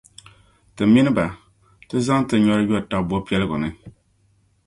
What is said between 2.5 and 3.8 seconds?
yo taba bɔpiɛligu ni.